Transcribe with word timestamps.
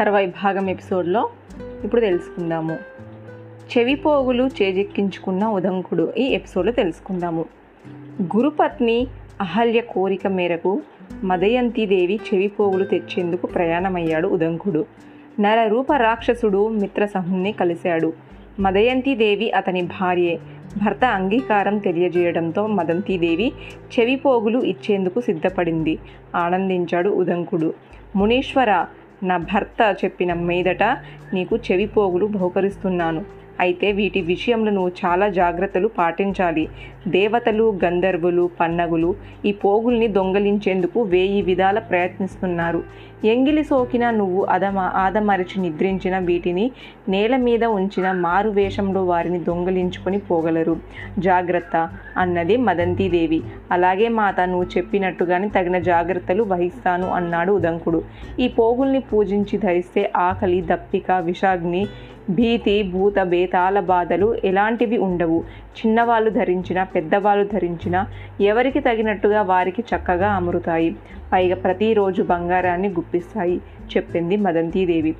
తర్వాయి 0.00 0.26
భాగం 0.26 0.70
ఎపిసోడ్లో 0.70 1.30
ఇప్పుడు 1.84 2.00
తెలుసుకుందాము. 2.00 2.78
చెవి 3.78 3.94
పోగులు 3.94 4.50
చేజెక్కించుకున్న 4.62 5.46
ఉదంకుడు 5.46 6.12
ఈ 6.18 6.24
ఎపిసోడ్లో 6.24 6.72
తెలుసుకుందాము. 6.72 7.44
గురుపత్ని 8.22 9.06
అహల్య 9.40 9.80
కోరిక 9.80 10.26
మేరకు 10.26 10.82
మదయంతిదేవి 11.24 12.20
చెవి 12.34 12.48
పోగులు 12.48 12.84
తెచ్చేందుకు 12.84 13.46
ప్రయాణమయ్యాడు 13.46 14.28
ఉదంకుడు. 14.28 14.84
నరరూప 15.40 15.92
రాక్షసుడు 15.92 16.68
మిత్రసహుణ్ణి 16.68 17.52
కలిశాడు. 17.52 18.12
మదయంతిదేవి 18.60 19.52
అతని 19.52 19.82
భార్యే. 19.82 20.38
భర్త 20.84 21.04
అంగీకారం 21.04 21.78
తెలియజేయడంతో 21.78 22.66
మదంతిదేవి 22.66 23.52
చెవిపోగులు 23.98 24.58
ఇచ్చేందుకు 24.58 25.20
సిద్ధపడింది. 25.20 25.98
ఆనందించాడు 26.36 27.10
ఉదంకుడు. 27.10 27.74
మునీశ్వర 28.16 28.86
నా 29.22 29.36
భర్త 29.36 29.96
చెప్పిన 30.04 30.32
మీదట 30.32 30.82
నీకు 31.34 31.56
చెవి 31.56 31.86
పోగులు 31.86 32.26
బహుకరిస్తున్నాను. 32.26 33.22
అయితే 33.60 33.88
వీటి 33.92 34.20
విషయంలో 34.20 34.70
నువ్వు 34.70 34.92
చాలా 35.00 35.28
జాగ్రత్తలు 35.28 35.88
పాటించాలి. 35.98 36.64
దేవతలు 37.08 37.66
గంధర్వులు 37.84 38.50
పన్నగులు 38.60 39.10
ఈ 39.44 39.52
పోగుల్ని 39.52 40.08
దొంగలించేందుకు 40.08 41.00
వేయి 41.12 41.40
విధాల 41.42 41.78
ప్రయత్నిస్తున్నారు. 41.90 42.80
ఎంగిలి 43.24 43.62
సోకిన 43.64 44.04
నువ్వు 44.10 44.42
అదమ 44.44 44.78
ఆదమరిచి 44.78 45.56
నిద్రించిన 45.62 46.18
వీటిని 46.18 46.66
నేల 47.08 47.34
మీద 47.36 47.64
ఉంచిన 47.78 48.12
మారు 48.12 48.50
వేషంలో 48.50 49.04
వారిని 49.04 49.40
దొంగలించుకొని 49.44 50.18
పోగలరు. 50.18 50.76
జాగ్రత్త 51.18 51.76
అన్నది 52.16 52.56
మదంతిదేవి. 52.56 53.40
అలాగే 53.72 54.08
మాత 54.20 54.40
నువ్వు 54.52 54.68
చెప్పినట్టుగానే 54.76 55.48
తగిన 55.48 55.78
జాగ్రత్తలు 55.90 56.42
వహిస్తాను 56.42 57.08
అన్నాడు 57.10 57.52
ఉదంకుడు. 57.52 58.02
ఈ 58.40 58.48
పోగుల్ని 58.48 59.00
పూజించి 59.00 59.58
ధరిస్తే 59.58 60.04
ఆకలి 60.16 60.60
దప్పిక 60.72 61.10
విషాగ్ని 61.30 61.82
భీతి 62.30 62.82
భూత 62.82 63.18
బేతాల 63.22 63.80
బాధలు 63.80 64.36
ఎలాంటివి 64.44 64.98
ఉండవు. 64.98 65.44
చిన్నవాళ్ళు 65.78 66.30
ధరించినా 66.30 66.84
పెద్దవాళ్ళు 66.84 67.48
ధరించినా 67.48 68.06
ఎవరికి 68.40 68.80
తగినట్టుగా 68.80 69.42
వారికి 69.42 69.82
చక్కగా 69.82 70.28
అమరుతాయి. 70.32 70.96
పైగా 71.32 71.56
ప్రతిరోజు 71.56 72.22
బంగారాన్ని 72.22 72.88
గుప్పిస్తాయి 72.88 73.60
చెప్పింది 73.96 74.36
మదంతీదేవి. 74.36 75.14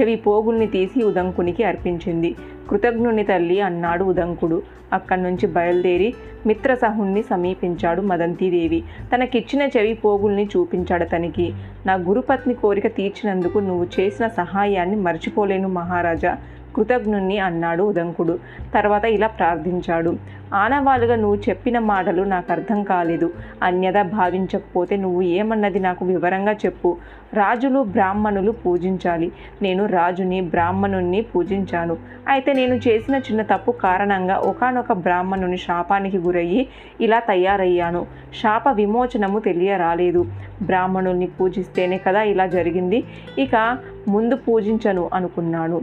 చెవి 0.00 0.16
పోగుల్ని 0.16 0.66
తీసి 0.66 1.02
ఉదంకునికి 1.02 1.64
అర్పించింది. 1.64 2.34
కృతజ్ఞుని 2.70 3.24
తల్లి 3.24 3.60
అన్నాడు 3.60 4.04
ఉదంకుడు. 4.04 4.62
అక్కడి 4.92 5.22
నుంచి 5.22 5.46
బయలుదేరి 5.46 6.14
మిత్రసహుణ్ణి 6.46 7.22
సమీపించాడు 7.22 8.02
మదంతిదేవి. 8.02 8.84
తనకిచ్చిన 9.14 9.68
చెవి 9.76 9.94
పోగుల్ని 9.94 10.44
చూపించాడు 10.44 11.04
తనకి. 11.04 11.52
నా 11.86 11.94
గురుపత్ని 11.94 12.54
కోరిక 12.54 12.86
తీర్చినందుకు 12.96 13.58
నువ్వు 13.58 13.86
చేసిన 14.00 14.26
సహాయాన్ని 14.26 14.96
మర్చిపోలేను 14.96 15.68
మహారాజా. 15.68 16.36
కృతజ్ఞుణ్ణి 16.76 17.38
అన్నాడు 17.38 17.82
ఉదంకుడు. 17.82 18.38
తర్వాత 18.74 19.04
ఇలా 19.04 19.26
ప్రార్థించాడు. 19.26 20.16
ఆనవాలుగా 20.54 21.16
నువ్వు 21.16 21.36
చెప్పిన 21.48 21.78
మాటలు 21.78 22.22
నాకు 22.22 22.52
అర్థం 22.52 22.82
కాలేదు. 22.82 23.32
అన్యదా 23.62 24.02
భావించకపోతే 24.02 24.96
నువ్వు 24.96 25.22
ఏమన్నది 25.22 25.80
నాకు 25.80 26.04
వివరంగా 26.04 26.52
చెప్పు. 26.52 26.96
రాజులు 27.34 27.80
బ్రాహ్మణులు 27.80 28.52
పూజించాలి. 28.52 29.32
నేను 29.62 29.86
రాజుని 29.86 30.40
బ్రాహ్మణుణ్ణి 30.40 31.22
పూజించాను. 31.22 31.96
అయితే 32.28 32.52
నేను 32.52 32.74
చేసిన 32.74 33.14
చిన్న 33.14 33.42
తప్పు 33.42 33.70
కారణంగా 33.70 34.36
ఒకనొక 34.36 34.92
బ్రాహ్మణుని 34.92 35.56
శాపానికి 35.56 36.18
గురయ్యి 36.18 36.68
ఇలా 37.00 37.18
తయారయ్యాను. 37.18 38.06
శాప 38.42 38.68
విమోచనము 38.68 39.38
తెలియరాలేదు. 39.38 40.26
బ్రాహ్మణుల్ని 40.62 41.26
పూజిస్తేనే 41.26 41.98
కదా 41.98 42.22
ఇలా 42.22 42.46
జరిగింది. 42.46 43.04
ఇక 43.38 43.78
ముందు 44.08 44.36
పూజించను 44.36 45.10
అనుకున్నాను. 45.14 45.80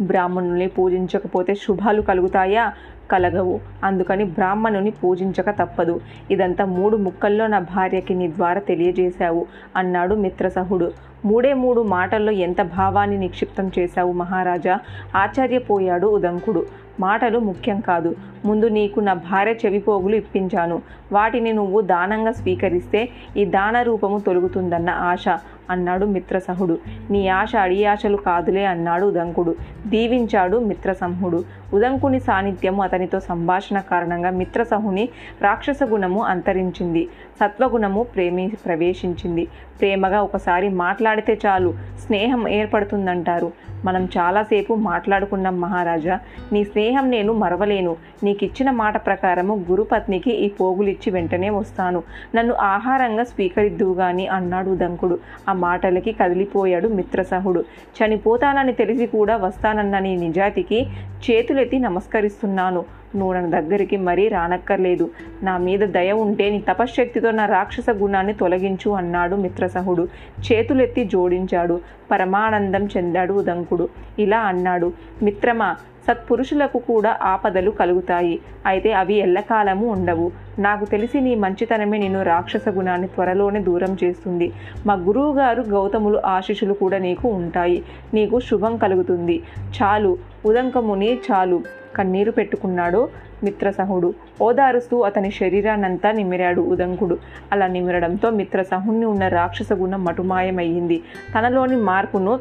బ్రాహ్మణుల్ని 0.00 0.66
పూజించకపోతే 0.66 1.54
శుభాలు 1.54 2.02
కలుగుతాయా? 2.02 2.72
కలగవు. 3.10 3.60
అందుకని 3.84 4.24
బ్రాహ్మణుని 4.24 4.90
పూజించక 4.90 5.50
తప్పదు. 5.50 6.00
ఇదంతా 6.30 6.64
మూడు 6.64 6.96
ముక్కల్లో 6.96 7.46
నా 7.46 7.58
భార్యకి 7.58 8.14
నీ 8.14 8.28
ద్వారా 8.28 8.60
తెలియజేశావు 8.60 9.46
అన్నాడు 9.76 10.14
మిత్రసహుడు. 10.14 10.92
మూడే 11.26 11.52
మూడు 11.52 11.80
మాటల్లో 11.80 12.32
ఎంత 12.32 12.62
భావాన్ని 12.62 13.18
నిక్షిప్తం 13.18 13.70
చేశావు 13.78 14.12
మహారాజా? 14.12 14.78
ఆశ్చర్యపోయాడు 15.16 16.06
ఉదంకుడు. 16.06 16.66
మాటలు 17.00 17.38
ముఖ్యం 17.38 17.80
కాదు. 17.80 18.16
ముందు 18.44 18.66
నీకు 18.66 19.00
నా 19.00 19.14
భార్య 19.14 19.52
చెవిపోగులు 19.52 20.16
ఇప్పించాను. 20.16 20.82
వాటిని 21.12 21.52
నువ్వు 21.52 21.80
దానంగా 21.80 22.32
స్వీకరిస్తే 22.32 23.08
ఈ 23.36 23.44
దాన 23.44 23.82
రూపము 23.82 24.18
తొలుగుతుందన్న 24.18 24.90
ఆశ 24.90 25.24
అన్నాడు 25.70 26.06
మిత్రసహుడు. 26.06 26.78
నీ 27.10 27.28
ఆశ 27.28 27.56
అడి 27.56 27.84
ఆశలు 27.84 28.16
కాదులే 28.16 28.64
అన్నాడు 28.64 29.06
ఉదంకుడు. 29.06 29.54
దీవించాడు 29.86 30.58
మిత్రసంహుడు. 30.58 31.44
ఉదంకుని 31.74 32.20
సాన్నిధ్యము 32.20 32.82
అతనితో 32.82 33.20
సంభాషణ 33.20 33.80
కారణంగా 33.80 34.30
మిత్రసహుని 34.30 35.08
రాక్షస 35.42 35.78
గుణము 35.84 36.22
అంతరించింది. 36.22 37.08
సత్వగుణము 37.40 38.02
ప్రేమి 38.02 38.52
ప్రవేశించింది. 38.66 39.48
ప్రేమగా 39.80 40.22
ఒకసారి 40.22 40.68
మాట్లాడితే 40.68 41.38
చాలు 41.46 41.74
స్నేహం 42.06 42.48
ఏర్పడుతుందంటారు. 42.48 43.52
మనం 43.84 44.08
చాలాసేపు 44.18 44.74
మాట్లాడుకున్నాం 44.74 45.60
మహారాజా. 45.60 46.18
నీ 46.52 46.64
స్నేహం 46.64 47.10
నేను 47.10 47.32
మరవలేను. 47.32 47.96
నీకు 48.24 48.44
ఇచ్చిన 48.44 48.70
మాట 48.70 49.06
ప్రకారము 49.06 49.64
గురుపత్నికి 49.70 50.30
ఈ 50.30 50.48
పోగులిచ్చి 50.48 51.12
వెంటనే 51.12 51.50
వస్తాను. 51.50 52.02
నన్ను 52.34 52.54
ఆహారంగా 52.54 53.24
స్వీకరిద్దువు 53.24 53.94
గాని 53.94 54.26
అన్నాడు 54.26 54.74
దంకుడు. 54.74 55.18
ఆ 55.48 55.52
మాటలకి 55.52 56.12
కదిలిపోయాడు 56.12 56.88
మిత్రసహుడు. 56.88 57.64
చనిపోతానని 58.00 58.72
తెలిసి 58.72 59.06
కూడా 59.06 59.36
వస్తానన్న 59.36 59.98
నీ 59.98 60.16
నిజాతికి 60.16 60.86
చేతులెత్తి 61.30 61.78
నమస్కరిస్తున్నాను. 61.78 62.84
నువ్వు 63.16 63.34
నా 63.34 63.60
దగ్గరికి 63.60 63.96
మరీ 63.96 64.28
రానక్కర్లేదు. 64.28 65.10
నా 65.42 65.58
మీద 65.58 65.80
దయ 65.80 66.12
ఉంటే 66.12 66.50
నీ 66.50 66.58
తపశ్శక్తితో 66.68 67.25
నా 67.30 67.46
రాక్షస 67.46 67.86
గుణాన్ని 67.90 68.32
తొలగించు 68.32 68.90
అన్నాడు 68.90 69.36
మిత్రసహుడు. 69.36 70.08
చేతులెత్తి 70.52 71.04
జోడించాడు. 71.04 71.80
పరమానందం 72.10 72.88
చెందాడు 72.96 73.32
ఉదంకుడు. 73.32 73.88
ఇలా 74.18 74.38
అన్నాడు 74.38 74.92
మిత్రమా 75.22 75.76
సత్పురుషులకు 76.08 76.78
కూడా 76.78 77.18
ఆపదలు 77.22 77.70
కలుగుతాయి. 77.70 78.40
అయితే 78.66 78.92
అవి 78.92 79.14
ఎల్లకాలము 79.14 79.86
ఉండవు. 79.92 80.32
నాకు 80.58 80.84
తెలిసి 80.84 81.20
నీ 81.20 81.34
మంచితనమే 81.34 81.98
నేను 81.98 82.22
రాక్షస 82.22 82.68
గుణాన్ని 82.68 83.08
త్వరలోనే 83.08 83.60
దూరం 83.60 83.96
చేస్తుంది. 84.04 84.52
మా 84.86 84.94
గురువు 84.94 85.34
గారు 85.34 85.62
గౌతములు 85.62 86.20
ఆశీషులు 86.26 86.74
కూడా 86.74 86.98
నీకు 86.98 87.28
ఉంటాయి. 87.28 87.82
నీకు 88.14 88.40
శుభం 88.40 88.76
కలుగుతుంది. 88.76 89.42
చాలు 89.82 90.18
ఉదంకముని 90.46 91.14
చాలు. 91.14 91.62
కన్నీరు 91.96 92.30
పెట్టుకున్నాడు 92.30 93.08
మిత్రసహుడు. 93.44 94.14
ఓదారుస్తూ 94.42 95.00
అతని 95.00 95.30
శరీరాన్నంతా 95.30 96.12
నిమిరాడు 96.12 96.60
ఉదంకుడు. 96.60 97.18
అలా 97.52 97.66
నిమిరడంతో 97.66 98.30
మిత్రసహుణ్ణి 98.30 99.04
ఉన్న 99.04 99.28
రాక్షస 99.28 99.72
గుణం 99.72 100.04
మటుమాయమయ్యింది. 100.04 101.02
తనలోని 101.34 101.76
మార్పును 101.76 102.40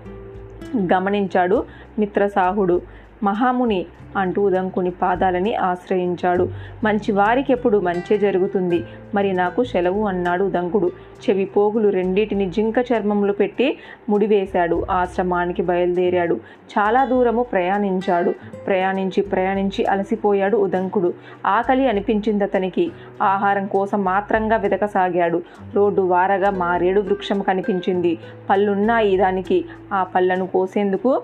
గమనించాడు 0.94 1.66
మిత్రసాహుడు. 2.00 2.82
మహాముని 3.24 3.86
అంటూ 4.18 4.44
ఉదంకుని 4.44 4.92
పాదాలని 4.92 5.56
ఆశ్రయించాడు. 5.56 6.50
మంచి 6.84 7.12
వారికెప్పుడు 7.12 7.78
మంచే 7.78 8.18
జరుగుతుంది. 8.18 8.84
మరి 9.16 9.34
నాకు 9.34 9.64
సెలవు 9.64 10.08
అన్నాడు 10.08 10.44
ఉదంకుడు. 10.44 10.92
చెవి 11.30 11.46
పోగులు 11.46 11.90
రెండింటిని 11.90 12.50
జింక 12.50 12.74
చర్మంలో 12.80 13.34
పెట్టి 13.34 13.78
ముడివేశాడు. 14.10 14.86
ఆశ్రమానికి 14.92 15.62
బయలుదేరాడు. 15.62 16.36
చాలా 16.72 17.06
దూరము 17.06 17.44
ప్రయాణించాడు. 17.44 18.34
ప్రయాణించి 18.68 19.22
ప్రయాణించి 19.22 19.86
అలసిపోయాడు 19.86 20.58
ఉదంకుడు. 20.58 21.14
ఆకలి 21.46 21.88
అనిపించింది 21.88 22.44
అతనికి 22.44 22.92
ఆహారం 23.22 23.66
కోసం 23.66 24.04
మాత్రంగా 24.04 24.58
వెతకసాగాడు 24.58 25.42
రోడ్డు 25.76 26.02
వారగా 26.02 26.50
మారేడు 26.50 27.02
వృక్షం 27.02 27.42
కనిపించింది. 27.42 28.18
పళ్ళున్నాయి 28.50 29.18
దానికి. 29.18 29.66
ఆ 29.94 30.04
పళ్ళను 30.04 30.48
కోసేందుకు 30.48 31.22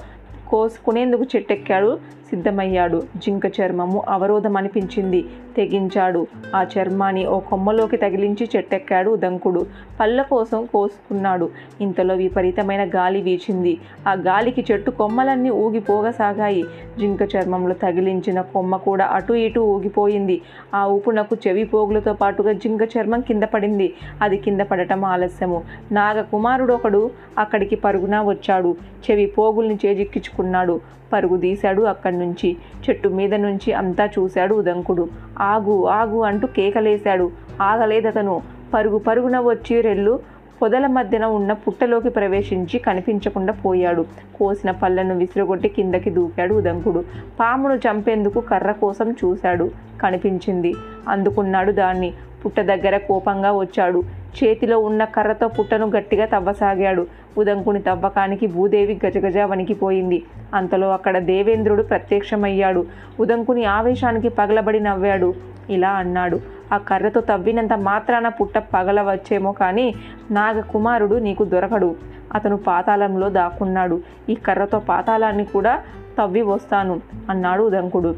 కోసుకునేందుకు 0.51 1.23
చెట్టెక్కాడు. 1.23 1.91
సిద్ధమయ్యాడు. 2.31 3.03
జింక 3.17 3.45
చర్మము 3.59 4.03
అవరోధం 4.09 4.57
అనిపించింది 4.57 5.25
తెగించాడు. 5.57 6.27
ఆ 6.55 6.65
చర్మాన్ని 6.73 7.25
ఓ 7.25 7.39
కొమ్మలోకి 7.39 7.97
తగిలించి 7.97 8.49
చెట్టెక్కాడు 8.55 9.09
ఉదంకుడు. 9.11 9.65
పళ్ళ 9.99 10.21
కోసం 10.21 10.65
కోసుకున్నాడు. 10.73 11.49
ఇంతలో 11.81 12.15
విపరీతమైన 12.15 12.83
గాలి 12.95 13.21
వీచింది. 13.21 13.77
ఆ 14.07 14.13
గాలికి 14.13 14.65
చెట్టు 14.71 14.91
కొమ్మలన్నీ 14.91 15.49
ఊగిపోగసాగాయి. 15.49 16.63
జింక 16.99 17.21
చర్మంలో 17.35 17.73
తగిలించిన 17.73 18.41
కొమ్మ 18.41 18.75
కూడా 18.75 19.05
అటు 19.05 19.33
ఇటు 19.33 19.59
ఊగిపోయింది. 19.59 20.41
ఆ 20.75 20.85
ఊపునకు 20.85 21.37
చెవి 21.47 21.63
పోగులతో 21.63 22.13
పాటుగా 22.13 22.51
జింక 22.51 22.81
చర్మం 22.97 23.21
కింద 23.21 23.43
పడింది. 23.43 23.93
అది 24.21 24.37
కింద 24.37 24.61
పడటం 24.61 25.05
ఆలస్యము. 25.05 25.61
నాగకుమారుడు 25.91 26.73
ఒకడు 26.73 27.11
అక్కడికి 27.37 27.75
పరుగున 27.75 28.21
వచ్చాడు. 28.21 28.75
చెవి 29.05 29.25
పోగుల్ని 29.25 29.77
చేజిక్కించుకున్నాడు. 29.85 30.79
పరుగు 31.13 31.37
తీశాడు 31.37 31.81
అక్కడి 31.83 32.17
నుంచి 32.21 32.57
చెట్టు 32.89 33.07
మీద 33.09 33.35
నుంచి 33.35 33.73
అంతా 33.73 34.05
చూశాడు 34.05 34.55
ఉదంకుడు. 34.55 35.07
ఆగు 35.39 35.87
ఆగు 35.87 36.19
అంటూ 36.21 36.47
కేకలేశాడు. 36.47 37.31
ఆగలేదతను. 37.61 38.41
పరుగు 38.73 38.97
పరుగున 38.97 39.39
వచ్చి 39.39 39.81
రెల్లు 39.81 40.19
పొదల 40.61 40.87
మధ్యన 40.87 41.25
ఉన్న 41.25 41.53
పుట్టలోకి 41.53 42.09
ప్రవేశించి 42.09 42.79
కనిపించకుండా 42.79 43.53
పోయాడు. 43.53 44.05
కోసిన 44.35 44.71
పళ్ళను 44.71 45.17
విసిరగొట్టి 45.17 45.69
కిందకి 45.69 46.09
దూకాడు 46.09 46.53
ఉదంకుడు. 46.53 47.03
పామును 47.39 47.73
చంపేందుకు 47.73 48.39
కర్ర 48.39 48.71
కోసం 48.71 49.11
చూశాడు. 49.11 49.71
కనిపించింది. 50.01 50.75
అందుకున్నాడు 51.07 51.71
దాన్ని. 51.71 52.13
పుట్ట 52.45 52.59
దగ్గర 52.59 52.97
కోపంగా 52.97 53.51
వచ్చాడు. 53.57 54.03
చేతిలో 54.31 54.79
ఉన్న 54.79 55.05
కర్రతో 55.05 55.47
పుట్టను 55.47 55.89
గట్టిగా 55.89 56.25
తవ్వసాగాడు. 56.25 57.07
ఉదంకుని 57.37 57.81
తవ్వకానికి 57.81 58.47
భూదేవి 58.47 58.99
గజగజ 59.05 59.37
వణికిపోయింది 59.37 60.23
అంతలో 60.53 60.93
అక్కడ 60.93 61.17
దేవేంద్రుడు 61.17 61.83
ప్రత్యక్షమయ్యాడు. 61.83 62.85
ఉదంకుని 63.19 63.65
ఆవేశానికి 63.65 64.29
పగలబడి 64.29 64.79
నవ్వాడు. 64.79 65.33
ఇలా 65.69 65.89
అన్నాడు 65.89 66.39
ఆ 66.73 66.77
కర్రతో 66.77 67.21
తవ్వినంత 67.21 67.73
మాత్రాన 67.73 68.27
పుట్ట 68.27 68.57
పగలవచ్చేమో 68.57 69.51
కానీ 69.51 69.95
నాగకుమారుడు 70.31 71.15
నీకు 71.15 71.43
దొరకడు. 71.45 71.95
అతను 72.33 72.57
పాతాళంలో 72.57 73.29
దాక్కున్నాడు. 73.29 74.01
ఈ 74.29 74.35
కర్రతో 74.35 74.79
పాతాళాన్ని 74.79 75.45
కూడా 75.45 75.81
తవ్వి 76.17 76.41
వస్తాను 76.41 77.01
అన్నాడు 77.29 77.63
ఉదంకుడు. 77.63 78.15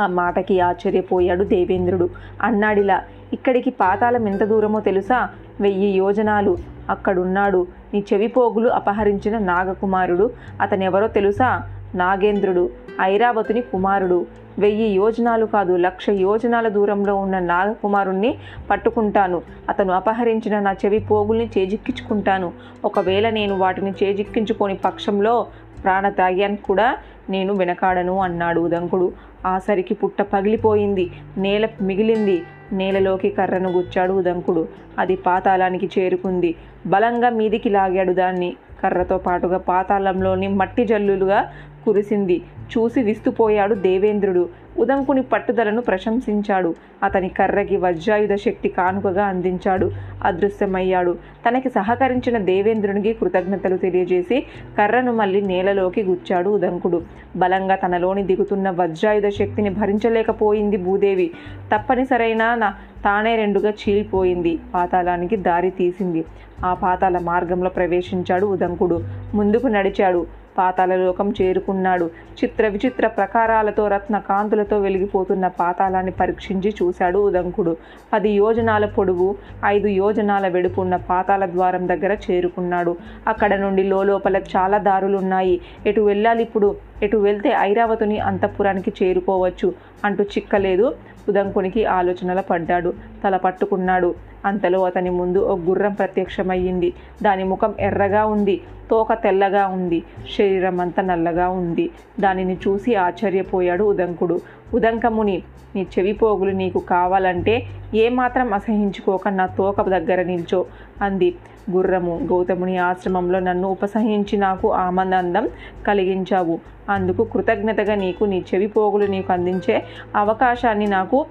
ఆ 0.00 0.06
మాటకి 0.06 0.60
ఆశ్చర్యపోయాడు 0.60 1.44
దేవేంద్రుడు. 1.44 2.08
అన్నాడిలా 2.42 3.02
ఇక్కడికి 3.32 3.70
పాతాళం 3.70 4.28
ఎంత 4.28 4.44
దూరమో 4.44 4.80
తెలుసా? 4.80 5.28
వెయ్యి 5.60 5.90
యోజనాలు. 5.90 6.56
అక్కడున్నాడు. 6.90 7.66
నీ 7.94 8.04
చెవిపోగులు 8.12 8.68
అపహరించిన 8.68 9.38
నాగకుమారుడు. 9.38 10.30
అతనెవరో 10.60 11.08
తెలుసా? 11.08 11.62
నాగేంద్రుడు. 11.94 12.70
ఐరావతుని 13.00 13.60
కుమారుడు. 13.60 14.26
వెయ్యి 14.58 14.88
యోజనాలు 14.88 15.46
కాదు 15.46 15.76
లక్ష 15.76 16.08
యోజనాల 16.10 16.68
దూరంలో 16.68 17.16
ఉన్న 17.16 17.38
నాగకుమారుణ్ణి 17.38 18.38
పట్టుకుంటాను. 18.70 19.42
అతను 19.68 19.92
అపహరించిన 19.92 20.58
నా 20.58 20.72
చెవి 20.72 20.98
పోగుల్ని 20.98 21.50
చేజిక్కించుకుంటాను. 21.58 22.52
ఒకవేళ 22.84 23.30
నేను 23.30 23.58
వాటిని 23.58 23.94
చేజిక్కించుకోని 24.02 24.74
పక్షంలో 24.74 25.46
ప్రాణత్యాగానికి 25.84 26.62
కూడా 26.62 26.96
నేను 27.30 27.54
వెనకాడను 27.54 28.18
అన్నాడు 28.18 28.60
ఉదంకుడు. 28.60 29.12
ఆసరికి 29.46 29.94
పుట్ట 29.94 30.22
పగిలిపోయింది. 30.22 31.10
నేల 31.36 31.68
మిగిలింది. 31.80 32.42
నేలలోకి 32.72 33.30
కర్రను 33.30 33.70
గుచ్చాడు 33.70 34.12
ఉదంకుడు. 34.12 34.68
అది 34.98 35.16
పాతాళానికి 35.16 35.90
చేరుకుంది. 35.98 36.54
బలంగా 36.86 37.30
మీదికి 37.30 37.68
లాగాడు 37.68 38.12
దాన్ని. 38.12 38.56
కర్రతో 38.82 39.18
పాటుగా 39.18 39.58
పాతాళంలోని 39.58 40.48
మట్టి 40.48 40.84
జల్లులుగా 40.84 41.52
కురిసింది. 41.86 42.42
చూసి 42.72 43.02
విస్తుపోయాడు 43.02 43.74
దేవేంద్రుడు. 43.74 44.48
ఉదంకుని 44.78 45.22
పట్టుదలను 45.22 45.82
ప్రశంసించాడు. 45.82 46.74
అతని 47.02 47.28
కర్రకి 47.28 47.76
వజ్రాయుధ 47.76 48.34
శక్తి 48.34 48.68
కానుకగా 48.68 49.24
అందించాడు. 49.24 49.90
అదృశ్యమయ్యాడు. 50.24 51.12
తనకి 51.48 51.68
సహకరించిన 51.70 52.38
దేవేంద్రునికి 52.38 53.12
కృతజ్ఞతలు 53.12 53.76
తెలియజేసి 53.76 54.40
కర్రను 54.78 55.12
మళ్ళీ 55.12 55.40
నేలలోకి 55.40 56.02
గుచ్చాడు 56.02 56.50
ఉదంకుడు. 56.50 57.02
బలంగా 57.36 57.76
తనలోని 57.76 58.22
దిగుతున్న 58.22 58.70
వజ్రాయుధ 58.70 59.28
శక్తిని 59.28 59.70
భరించలేకపోయింది 59.70 60.76
భూదేవి. 60.76 61.30
తప్పనిసరైన 61.74 62.54
నా 62.54 62.74
తానే 63.04 63.36
రెండుగా 63.36 63.70
చీలిపోయింది. 63.70 64.58
పాతాళానికి 64.74 65.36
దారి 65.36 65.70
తీసింది. 65.70 66.24
ఆ 66.64 66.74
పాతాల 66.74 67.18
మార్గంలో 67.18 67.70
ప్రవేశించాడు 67.70 68.46
ఉదంకుడు. 68.46 68.98
ముందుకు 69.34 69.66
నడిచాడు. 69.66 70.45
పాతాళలోకం 70.58 71.34
చేరుకున్నాడు. 71.42 72.06
చిత్ర 72.38 72.68
విచిత్ర 72.68 73.06
ప్రకారాలతో 73.06 73.88
రత్న 73.88 74.18
కాంతులతో 74.18 74.78
వెలిగిపోతున్న 74.78 75.46
పాతాళాన్ని 75.60 76.12
పరీక్షించి 76.12 76.74
చూశాడు 76.82 77.18
ఉదంకుడు. 77.18 77.76
పది 78.12 78.30
యోజనాల 78.30 78.84
పొడవు 78.86 79.28
ఐదు 79.64 79.88
యోజనాల 79.88 80.48
వెడుపున్న 80.48 80.96
పాతాల 80.96 81.46
ద్వారం 81.46 81.88
దగ్గర 81.88 82.16
చేరుకున్నాడు. 82.26 82.96
అక్కడ 83.28 83.54
నుండి 83.54 83.82
లోపల 83.82 84.36
చాలా 84.56 84.78
దారులున్నాయి. 84.78 85.60
ఎటు 85.86 86.00
వెళ్ళాలి 86.00 86.42
ఇప్పుడు? 86.42 86.76
ఎటు 87.02 87.16
వెళ్తే 87.16 87.50
ఐరావతుని 87.60 88.18
అంతఃపురానికి 88.20 88.92
చేరుకోవచ్చు? 89.02 89.68
అంటూ 90.04 90.24
చిక్కలేదు. 90.24 90.86
ఉదంకునికి 91.28 91.84
ఆలోచనల 91.84 92.40
పడ్డాడు. 92.40 92.94
తల 93.24 93.36
పట్టుకున్నాడు. 93.36 94.14
అంతలో 94.44 94.82
అతని 94.84 95.10
ముందు 95.10 95.38
ఒక 95.38 95.58
గుర్రం 95.58 95.92
ప్రత్యక్షమయ్యింది. 95.92 96.92
దాని 97.22 97.44
ముఖం 97.44 97.74
ఎర్రగా 97.80 98.26
ఉంది. 98.26 98.60
తోక 98.90 99.12
తెల్లగా 99.12 99.66
ఉంది. 99.66 100.02
శరీరం 100.38 100.80
అంతా 100.80 101.02
నల్లగా 101.02 101.48
ఉంది. 101.48 101.90
దానిని 102.20 102.56
చూసి 102.68 102.94
ఆశ్చర్యపోయాడు 102.94 103.84
ఉదంకుడు. 103.84 104.40
ఉదంకముని 104.74 105.42
నీ 105.76 105.86
చెవిపోగులు 105.98 106.50
నీకు 106.50 106.78
కావాలంటే 106.78 107.62
ఏమాత్రం 107.94 108.52
అసహించుకోక 108.52 109.28
నా 109.28 109.46
తోక 109.46 109.80
దగ్గర 109.80 110.22
నిల్చో 110.22 110.66
అంది. 111.02 111.34
గుర్రము. 111.70 112.20
గౌతముని 112.22 112.78
ఆశ్రమంలో 112.78 113.40
నన్ను 113.40 113.68
ఉపసహించి 113.68 114.36
నాకు 114.36 114.72
ఆనందం 114.72 115.48
కలిగించావు. 115.86 116.58
అందుకు 116.90 117.24
కృతజ్ఞతగా 117.24 117.94
నీకు 117.94 118.24
నీ 118.24 118.44
చెవిపోగులు 118.54 119.06
నీకు 119.06 119.32
అందించే 119.32 119.84
అవకాశాన్ని 120.16 120.86
నాకు 120.86 121.26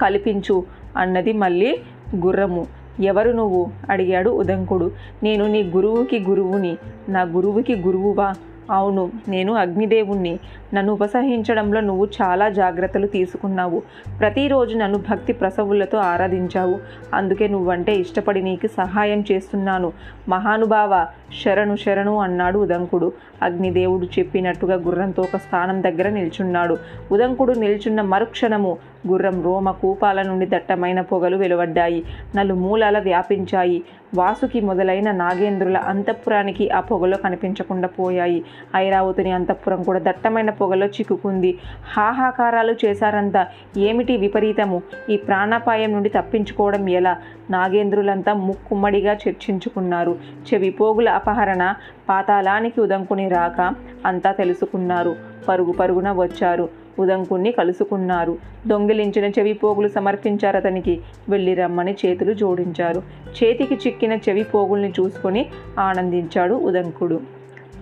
కల్పించు 0.00 0.64
అన్నది 0.96 1.32
మళ్ళీ 1.32 1.78
గుర్రము. 2.16 2.66
ఎవరు 3.00 3.30
నువ్వు? 3.30 3.66
అడిగాడు 3.90 4.30
ఉదంకుడు. 4.30 4.90
నేను 5.22 5.46
నీ 5.46 5.62
గురువుకి 5.62 6.20
గురువుని. 6.20 6.76
నా 7.08 7.22
గురువుకి 7.22 7.74
గురువువా? 7.74 8.32
అవును 8.70 9.10
నేను 9.28 9.52
అగ్నిదేవుణ్ణి. 9.54 10.38
నన్ను 10.74 10.92
ఉపసహించడంలో 10.92 11.80
నువ్వు 11.80 12.08
చాలా 12.22 12.48
జాగ్రత్తలు 12.48 13.06
తీసుకున్నావు. 13.06 13.82
ప్రతిరోజు 14.20 14.78
నన్ను 14.78 14.98
భక్తి 15.10 15.32
ప్రసవులతో 15.32 15.98
ఆరాధించావు. 15.98 16.80
అందుకే 17.14 17.48
నువ్వంటే 17.48 17.94
ఇష్టపడి 17.94 18.42
నీకు 18.42 18.66
సహాయం 18.66 19.24
చేస్తున్నాను. 19.32 19.92
మహానుభావ 20.28 21.06
శరణు 21.44 21.76
శరణు 21.76 22.16
అన్నాడు 22.16 22.58
ఉదంకుడు. 22.58 23.12
అగ్నిదేవుడు 23.42 24.06
చెప్పినట్టుగా 24.18 24.74
గుర్రంతో 24.74 25.22
ఒక 25.22 25.36
స్థానం 25.36 25.82
దగ్గర 25.82 26.08
నిల్చున్నాడు. 26.08 26.76
ఉదంకుడు 27.12 27.52
నిల్చున్న 27.52 28.02
మరుక్షణము 28.02 28.76
గుర్రం 29.08 29.42
రోమ 29.42 29.70
కూపాల 29.70 30.22
నుండి 30.22 30.46
దట్టమైన 30.46 31.00
పొగలు 31.00 31.36
వెలువడ్డాయి. 31.36 32.04
నలుమూలాల 32.36 32.98
వ్యాపించాయి. 32.98 33.82
వాసుకి 34.14 34.60
మొదలైన 34.60 35.10
నాగేంద్రుల 35.10 35.76
అంతఃపురానికి 35.76 36.70
ఆ 36.70 36.80
పొగలో 36.80 37.16
కనిపించకుండా 37.16 37.88
పోయాయి. 37.88 38.44
ఐరావతిని 38.76 39.32
అంతఃపురం 39.32 39.82
కూడా 39.82 39.98
దట్టమైన 39.98 40.50
పొగలో 40.64 40.86
చిక్కుకుంది. 40.86 41.58
హాహాకారాలు 41.92 42.74
చేశారంతా. 42.84 43.46
ఏమిటి 43.76 44.16
విపరీతము? 44.16 44.82
ఈ 45.10 45.16
ప్రాణాపాయం 45.16 45.92
నుండి 45.92 46.08
తప్పించుకోవడం 46.08 46.88
ఎలా? 46.88 47.16
నాగేంద్రులంతా 47.50 48.32
ముక్కుమ్మడిగా 48.32 49.12
చర్చించుకున్నారు. 49.12 50.18
చెవి 50.54 50.70
పోగుల 50.70 51.08
అపహరణ 51.08 51.74
పాతాళానికి 52.08 52.80
ఉదంకుని 52.80 53.28
రాక 53.28 53.74
అంతా 54.06 54.32
తెలుసుకున్నారు. 54.32 55.16
పరుగు 55.48 55.72
పరుగున 55.72 56.12
వచ్చారు. 56.12 56.68
ఉదంకుణ్ణి 56.98 57.52
కలుసుకున్నారు. 57.52 58.38
దొంగిలించిన 58.66 59.24
చెవి 59.24 59.52
పోగులు 59.52 59.88
సమర్పించారు 59.88 60.56
అతనికి. 60.56 61.00
వెళ్ళి 61.28 61.54
రమ్మని 61.54 61.96
చేతులు 62.06 62.32
జోడించారు. 62.32 63.02
చేతికి 63.44 63.74
చిక్కిన 63.74 64.12
చెవి 64.12 64.42
పోగుల్ని 64.42 64.92
చూసుకొని 65.00 65.46
ఆనందించాడు 65.78 66.54
ఉదంకుడు. 66.54 67.20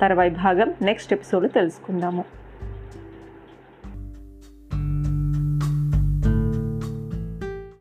తర్వాయి 0.00 0.30
భాగం 0.30 0.74
నెక్స్ట్ 0.82 1.12
ఎపిసోడ్ 1.12 1.48
తెలుసుకుందాము. 1.48 2.41